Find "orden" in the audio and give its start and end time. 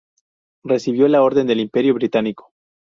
1.21-1.45